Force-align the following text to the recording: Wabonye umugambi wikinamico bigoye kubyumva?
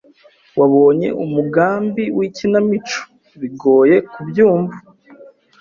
Wabonye 0.59 1.07
umugambi 1.23 2.03
wikinamico 2.17 2.99
bigoye 3.39 3.95
kubyumva? 4.11 4.75